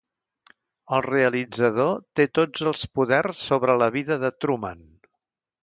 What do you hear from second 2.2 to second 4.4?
té tots els poders sobre la vida de